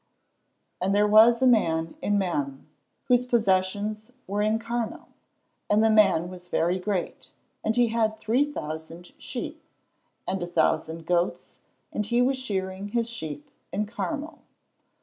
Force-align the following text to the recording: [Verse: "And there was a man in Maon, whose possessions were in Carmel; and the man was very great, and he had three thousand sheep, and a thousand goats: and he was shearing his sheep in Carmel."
[Verse: 0.01 0.57
"And 0.87 0.95
there 0.95 1.05
was 1.07 1.43
a 1.43 1.45
man 1.45 1.95
in 2.01 2.17
Maon, 2.17 2.65
whose 3.03 3.27
possessions 3.27 4.09
were 4.25 4.41
in 4.41 4.57
Carmel; 4.57 5.09
and 5.69 5.83
the 5.83 5.91
man 5.91 6.27
was 6.27 6.47
very 6.47 6.79
great, 6.79 7.29
and 7.63 7.75
he 7.75 7.89
had 7.89 8.17
three 8.17 8.51
thousand 8.51 9.11
sheep, 9.19 9.61
and 10.27 10.41
a 10.41 10.47
thousand 10.47 11.05
goats: 11.05 11.59
and 11.93 12.07
he 12.07 12.19
was 12.19 12.37
shearing 12.39 12.87
his 12.87 13.11
sheep 13.11 13.51
in 13.71 13.85
Carmel." 13.85 14.39